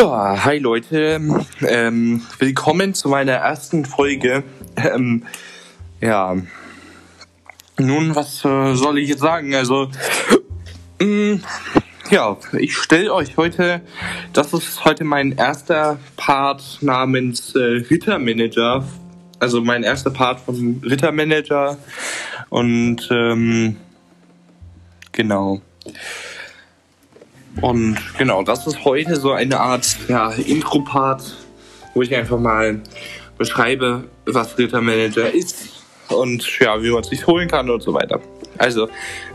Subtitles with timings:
[0.00, 1.20] Ja, hi Leute,
[1.60, 4.44] ähm, willkommen zu meiner ersten Folge.
[4.74, 5.26] Ähm,
[6.00, 6.36] ja,
[7.78, 9.54] nun, was äh, soll ich jetzt sagen?
[9.54, 9.90] Also,
[11.00, 11.42] ähm,
[12.10, 13.82] ja, ich stelle euch heute,
[14.32, 18.88] das ist heute mein erster Part namens äh, Rittermanager,
[19.38, 21.76] also mein erster Part von Rittermanager
[22.48, 23.76] und ähm,
[25.12, 25.60] genau.
[27.60, 31.36] Und genau, das ist heute so eine Art ja, Intro-Part,
[31.94, 32.80] wo ich einfach mal
[33.36, 38.20] beschreibe, was Rittermanager ist und ja, wie man es sich holen kann und so weiter.
[38.58, 38.88] Also,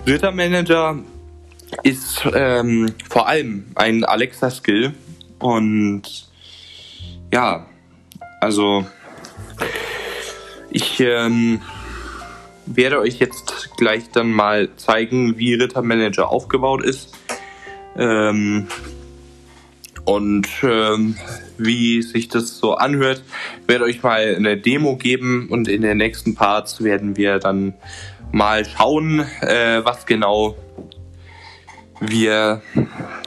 [0.07, 0.99] Rittermanager
[1.83, 4.93] ist ähm, vor allem ein Alexa-Skill
[5.39, 6.03] und
[7.33, 7.65] ja,
[8.39, 8.85] also
[10.69, 11.61] ich ähm,
[12.65, 17.13] werde euch jetzt gleich dann mal zeigen, wie Rittermanager aufgebaut ist
[17.97, 18.67] ähm,
[20.05, 21.15] und ähm,
[21.57, 23.23] wie sich das so anhört,
[23.67, 27.73] werde euch mal eine Demo geben und in den nächsten Parts werden wir dann
[28.31, 30.55] mal schauen, äh, was genau
[31.99, 32.61] wir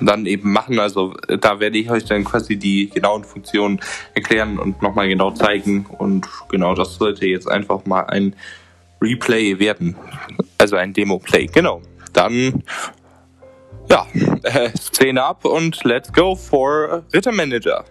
[0.00, 0.78] dann eben machen.
[0.78, 3.80] Also da werde ich euch dann quasi die genauen Funktionen
[4.14, 5.86] erklären und nochmal genau zeigen.
[5.98, 8.34] Und genau das sollte jetzt einfach mal ein
[9.00, 9.97] Replay werden.
[10.58, 11.47] Also ein Demo-Play.
[11.47, 11.82] Genau.
[12.12, 12.62] Dann
[13.91, 14.06] ja,
[14.42, 17.84] äh, Szene ab und let's go for Rittermanager.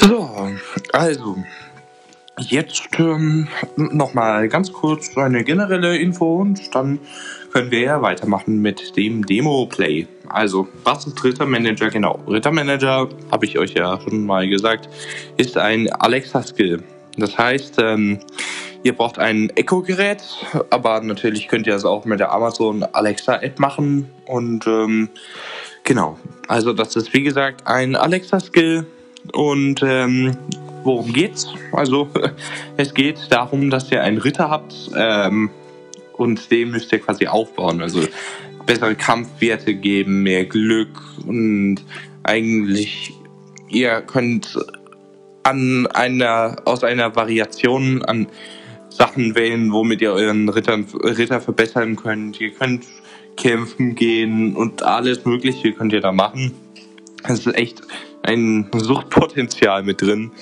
[0.00, 0.48] So,
[0.94, 1.36] also,
[2.38, 6.98] jetzt ähm, nochmal ganz kurz eine generelle Info und dann
[7.52, 10.06] können wir ja weitermachen mit dem Demo-Play.
[10.28, 12.18] Also, was ist Rittermanager genau?
[12.26, 14.88] Rittermanager, habe ich euch ja schon mal gesagt,
[15.36, 16.82] ist ein Alexa-Skill.
[17.18, 18.20] Das heißt, ähm,
[18.82, 20.22] ihr braucht ein Echo-Gerät,
[20.70, 25.10] aber natürlich könnt ihr das auch mit der Amazon Alexa-App machen und ähm,
[25.84, 26.18] genau.
[26.48, 28.86] Also, das ist wie gesagt ein Alexa-Skill
[29.32, 30.36] und ähm,
[30.84, 31.48] worum geht's?
[31.72, 32.08] Also
[32.76, 35.50] es geht darum, dass ihr einen Ritter habt ähm,
[36.16, 37.82] und den müsst ihr quasi aufbauen.
[37.82, 38.02] Also
[38.66, 41.76] bessere Kampfwerte geben, mehr Glück und
[42.22, 43.12] eigentlich
[43.68, 44.58] ihr könnt
[45.42, 48.26] an einer aus einer Variation an
[48.90, 52.40] Sachen wählen, womit ihr euren Ritter, Ritter verbessern könnt.
[52.40, 52.84] Ihr könnt
[53.36, 56.52] kämpfen gehen und alles Mögliche könnt ihr da machen.
[57.22, 57.82] Das ist echt
[58.22, 60.32] ein Suchtpotenzial mit drin.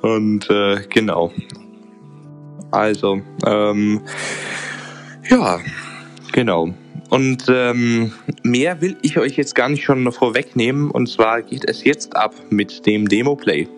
[0.00, 1.32] Und äh, genau.
[2.70, 4.00] Also, ähm,
[5.28, 5.60] ja,
[6.32, 6.74] genau.
[7.10, 10.90] Und ähm, mehr will ich euch jetzt gar nicht schon vorwegnehmen.
[10.90, 13.68] Und zwar geht es jetzt ab mit dem Demo-Play.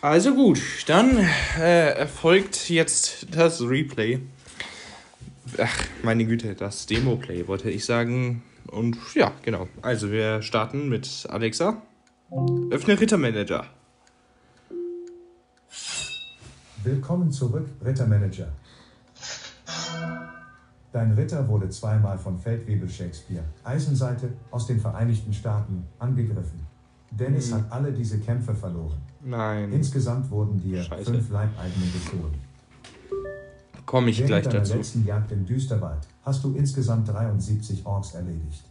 [0.00, 1.16] Also gut, dann
[1.60, 4.18] äh, erfolgt jetzt das Replay.
[5.58, 8.42] Ach, meine Güte, das Demo-Play wollte ich sagen.
[8.68, 9.68] Und ja, genau.
[9.82, 11.82] Also wir starten mit Alexa.
[12.70, 13.66] Öffne Rittermanager.
[16.84, 18.48] Willkommen zurück, Rittermanager.
[20.92, 26.66] Dein Ritter wurde zweimal von Feldwebel Shakespeare, Eisenseite, aus den Vereinigten Staaten, angegriffen.
[27.10, 27.58] Dennis Hm.
[27.58, 28.98] hat alle diese Kämpfe verloren.
[29.22, 29.70] Nein.
[29.72, 31.12] Insgesamt wurden dir Scheiße.
[31.12, 32.34] fünf Leibeigene gestohlen.
[33.92, 34.76] Komme ich Während gleich deiner dazu.
[34.78, 38.64] letzten Jagd im Düsterwald hast du insgesamt 73 Orks erledigt.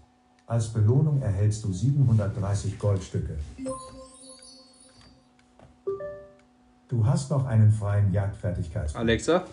[0.47, 3.37] Als Belohnung erhältst du 730 Goldstücke.
[6.87, 8.97] Du hast noch einen freien Jagdfertigkeitspunkt.
[8.99, 9.45] Alexa.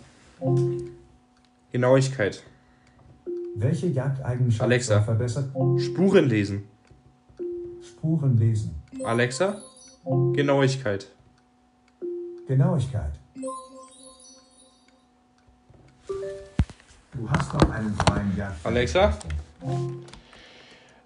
[1.70, 2.42] Genauigkeit.
[3.56, 5.02] Welche Jagdeigenschaft Alexa.
[5.02, 5.50] verbessert?
[5.80, 6.64] Spuren lesen.
[7.82, 8.74] Spuren lesen.
[9.04, 9.60] Alexa.
[10.32, 11.08] Genauigkeit.
[12.46, 13.12] Genauigkeit.
[17.18, 18.64] Du hast noch einen freien Jagd.
[18.64, 19.18] Alexa.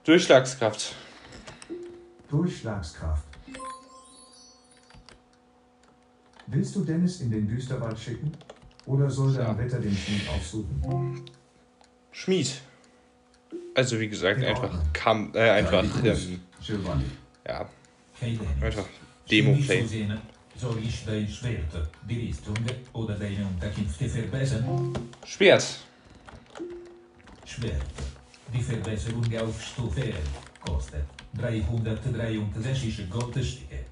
[0.05, 0.95] Durchschlagskraft.
[2.29, 3.25] Durchschlagskraft.
[6.49, 8.31] Willst du Dennis in den Düsterwald schicken?
[8.85, 9.53] Oder soll dein Ja.
[9.53, 11.23] Ritter den Schmied aufsuchen?
[12.11, 12.61] Schmied.
[13.75, 14.83] Also wie gesagt, In einfach Ordnung.
[14.93, 16.41] Kam, äh, einfach ähm, ja, Dennis.
[18.61, 18.85] einfach
[20.81, 21.27] ich dein
[25.25, 25.65] Schwert,
[27.53, 27.83] Schwert.
[28.55, 30.17] Die Verbesserung auf Stufe 11.
[30.65, 31.05] kostet
[31.35, 33.85] 363 Goldstücke.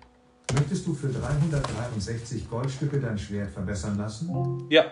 [0.54, 4.66] Möchtest du für 363 Goldstücke dein Schwert verbessern lassen?
[4.70, 4.84] Ja.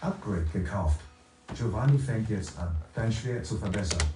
[0.00, 1.00] Upgrade gekauft.
[1.56, 4.08] Giovanni fängt jetzt an, dein Schwert zu verbessern.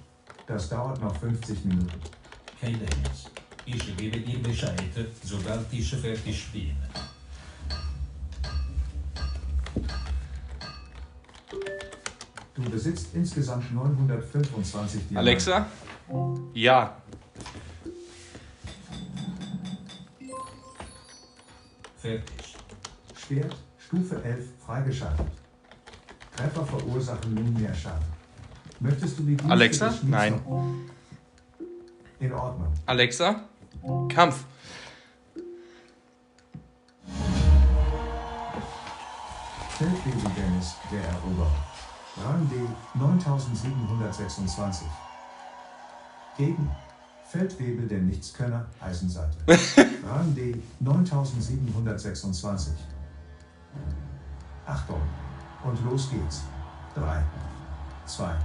[0.47, 2.01] Das dauert noch 50 Minuten.
[2.59, 3.31] Hey Dennis,
[3.65, 4.83] ich gebe dir Bescheid,
[5.23, 6.75] sobald ich fertig bin.
[12.79, 15.17] Besitzt insgesamt 925 Diamanten.
[15.17, 15.65] Alexa?
[16.53, 16.95] Ja.
[21.97, 22.55] Fertig.
[23.17, 25.27] Schwert, Stufe 11, freigeschaltet.
[26.37, 28.07] Treffer verursachen nun mehr Schaden.
[28.79, 29.93] Möchtest du die Dienste Alexa?
[30.03, 30.41] Nein.
[32.21, 32.73] In Ordnung.
[32.85, 33.43] Alexa?
[34.07, 34.45] Kampf.
[39.77, 41.69] Feldwebel Dennis, der Eroberer.
[42.25, 42.55] Rang D
[42.95, 44.87] 9726.
[46.37, 46.69] Gegen
[47.25, 49.37] Feldwebel der Nichtskönner, Eisenseite.
[49.47, 52.73] Rang D 9726.
[54.65, 55.01] Achtung.
[55.63, 56.41] Und los geht's.
[56.95, 57.23] 3,
[58.05, 58.35] 2,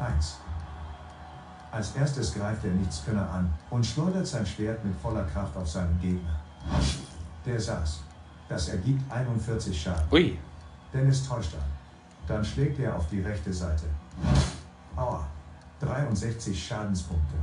[0.00, 0.36] 1.
[1.70, 6.00] Als erstes greift der Nichtskönner an und schleudert sein Schwert mit voller Kraft auf seinen
[6.00, 6.40] Gegner.
[7.44, 8.00] Der saß.
[8.48, 10.06] Das ergibt 41 Schaden.
[10.10, 10.38] Ui.
[10.92, 11.77] Dennis täuscht an.
[12.28, 13.84] Dann schlägt er auf die rechte Seite.
[14.94, 15.26] Aua.
[15.80, 17.36] 63 Schadenspunkte.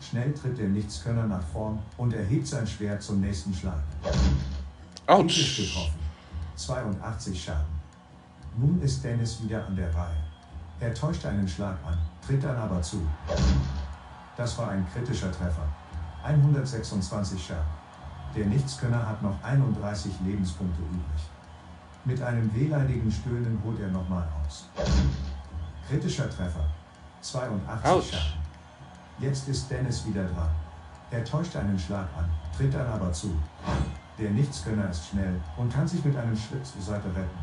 [0.00, 3.82] Schnell tritt der Nichtskönner nach vorn und erhebt sein Schwert zum nächsten Schlag.
[5.06, 5.56] Autsch.
[5.56, 5.98] getroffen.
[6.56, 7.78] 82 Schaden.
[8.56, 10.16] Nun ist Dennis wieder an der Reihe.
[10.80, 13.02] Er täuscht einen Schlag an, tritt dann aber zu.
[14.36, 15.66] Das war ein kritischer Treffer.
[16.24, 17.66] 126 Schaden.
[18.36, 21.22] Der Nichtskönner hat noch 31 Lebenspunkte übrig.
[22.08, 24.70] Mit einem wehleidigen Stöhnen holt er nochmal aus.
[25.86, 26.64] Kritischer Treffer.
[27.20, 28.12] 82 Autsch.
[28.12, 28.40] Schaden.
[29.18, 30.48] Jetzt ist Dennis wieder dran.
[31.10, 32.24] Er täuscht einen Schlag an,
[32.56, 33.36] tritt dann aber zu.
[34.18, 37.38] Der Nichtskönner ist schnell und kann sich mit einem Schritt zur Seite retten.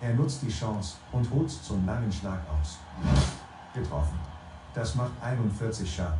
[0.00, 2.78] Er nutzt die Chance und holt zum langen Schlag aus.
[3.72, 4.18] Getroffen.
[4.74, 6.18] Das macht 41 Schaden.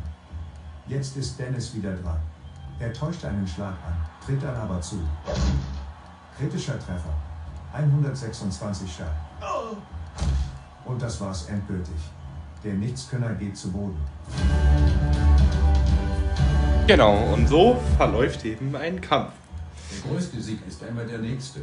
[0.87, 2.21] Jetzt ist Dennis wieder dran.
[2.79, 5.01] Er täuscht einen Schlag an, tritt dann aber zu.
[6.37, 7.26] Kritischer Treffer.
[7.73, 9.77] 126 Schaden.
[10.85, 11.95] Und das war's endgültig.
[12.63, 13.97] Der Nichtskönner geht zu Boden.
[16.87, 19.33] Genau, und so verläuft eben ein Kampf.
[19.91, 21.61] Der größte Sieg ist einmal der nächste.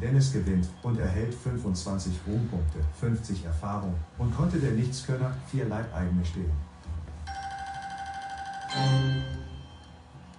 [0.00, 6.52] Dennis gewinnt und erhält 25 Ruhmpunkte, 50 Erfahrung und konnte der Nichtskönner vier Leibeigene stehlen.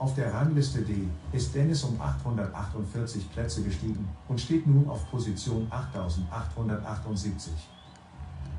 [0.03, 5.65] Auf der Rangliste D ist Dennis um 848 Plätze gestiegen und steht nun auf Position
[5.69, 7.53] 8878.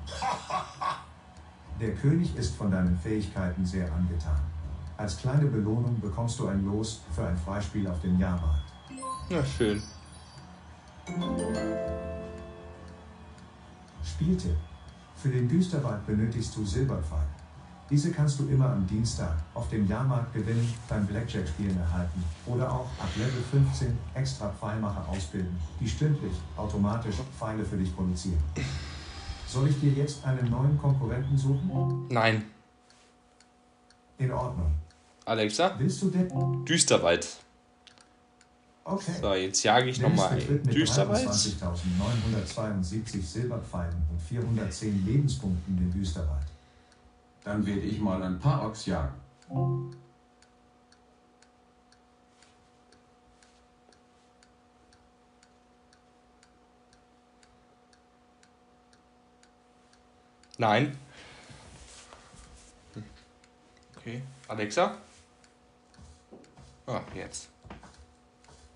[1.82, 4.40] Der König ist von deinen Fähigkeiten sehr angetan.
[4.96, 8.72] Als kleine Belohnung bekommst du ein Los für ein Freispiel auf dem Jahrmarkt.
[9.28, 9.82] Na schön.
[14.02, 14.56] Spieltipp.
[15.16, 17.26] Für den Düsterwald benötigst du Silberpfeil.
[17.90, 22.88] Diese kannst du immer am Dienstag auf dem Jahrmarkt gewinnen, beim Blackjack-Spielen erhalten oder auch
[22.98, 28.42] ab Level 15 extra Pfeilmacher ausbilden, die stündlich automatisch Pfeile für dich produzieren.
[29.46, 32.06] Soll ich dir jetzt einen neuen Konkurrenten suchen?
[32.08, 32.44] Nein.
[34.16, 34.72] In Ordnung.
[35.26, 35.74] Alexa?
[35.78, 36.64] Willst du denn?
[36.64, 37.28] Düsterwald.
[38.84, 39.12] Okay.
[39.20, 41.28] So, jetzt jage ich nochmal ein Düsterwald.
[41.28, 46.46] 23.972 Silberpfeilen und 410 Lebenspunkten den Düsterwald.
[47.44, 49.14] Dann werde ich mal ein paar Ochs jagen.
[60.56, 60.96] Nein.
[63.96, 64.22] Okay.
[64.48, 64.96] Alexa?
[66.86, 67.48] Ah, jetzt.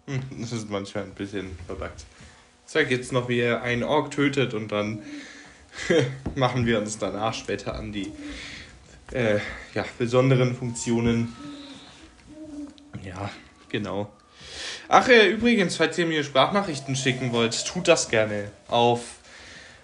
[0.07, 2.05] Hm, Das ist manchmal ein bisschen verbuggt.
[2.67, 5.03] Ich sag jetzt noch, wie er einen Ork tötet und dann
[6.35, 8.13] machen wir uns danach später an die
[9.13, 9.39] äh,
[9.75, 11.35] ja, besonderen Funktionen.
[13.05, 13.31] Ja,
[13.69, 14.11] genau.
[14.89, 19.17] Ach, äh, übrigens, falls ihr mir Sprachnachrichten schicken wollt, tut das gerne auf,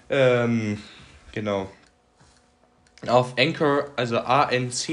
[0.08, 0.82] ähm,
[1.32, 1.70] genau,
[3.08, 4.86] auf Anchor, also a-n-c-h-o-r.fm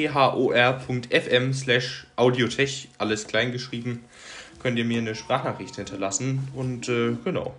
[1.53, 4.03] slash audiotech, alles klein geschrieben,
[4.61, 7.55] könnt ihr mir eine Sprachnachricht hinterlassen und äh, genau.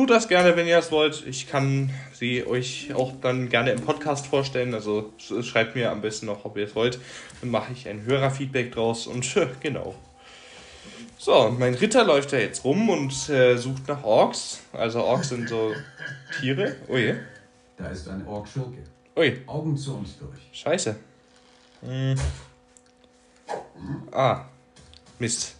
[0.00, 1.26] Tut das gerne, wenn ihr das wollt.
[1.26, 4.72] Ich kann sie euch auch dann gerne im Podcast vorstellen.
[4.72, 6.98] Also sch- schreibt mir am besten noch, ob ihr es wollt.
[7.42, 9.26] Dann mache ich ein Hörerfeedback draus und
[9.60, 9.94] genau.
[11.18, 14.60] So, mein Ritter läuft da jetzt rum und äh, sucht nach Orks.
[14.72, 15.74] Also Orks sind so
[16.40, 16.76] Tiere.
[16.88, 17.16] Je.
[17.76, 18.78] Da ist ein Ork-Schurke.
[19.18, 20.40] Ui, Augen zu uns durch.
[20.50, 20.96] scheiße.
[21.82, 22.14] Hm.
[24.12, 24.46] Ah,
[25.18, 25.56] Mist.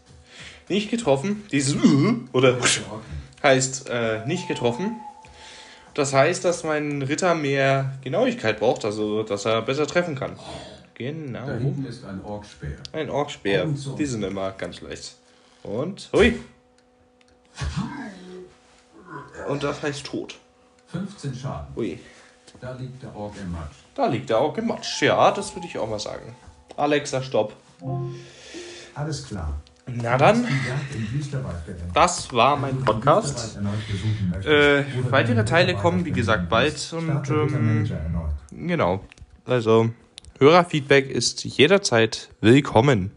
[0.70, 1.44] Nicht getroffen.
[1.52, 1.76] Dieses
[2.32, 2.56] oder.
[3.42, 5.00] Heißt äh, nicht getroffen.
[5.94, 10.38] Das heißt, dass mein Ritter mehr Genauigkeit braucht, also dass er besser treffen kann.
[10.94, 11.46] Genau.
[11.46, 12.76] Da hinten ist ein Ork-Speer.
[12.92, 13.66] Ein Orkspeer.
[13.98, 15.16] Die sind immer ganz schlecht.
[15.62, 16.38] Und, hui.
[19.48, 20.36] Und das heißt tot.
[20.88, 21.74] 15 Schaden.
[21.76, 21.98] Ui.
[22.60, 23.76] Da liegt der Ork im Matsch.
[23.94, 25.02] Da liegt der Ork im Matsch.
[25.02, 26.36] Ja, das würde ich auch mal sagen.
[26.76, 27.54] Alexa, stopp.
[28.94, 29.54] Alles klar.
[29.86, 30.46] Na dann,
[31.94, 33.58] das war mein Podcast.
[34.44, 36.92] Äh, weitere Teile kommen, wie gesagt, bald.
[36.92, 37.88] Und, ähm.
[38.52, 39.04] Genau.
[39.46, 39.90] Also,
[40.38, 43.10] Hörerfeedback ist jederzeit willkommen.